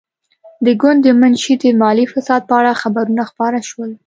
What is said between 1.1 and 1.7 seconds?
منشي د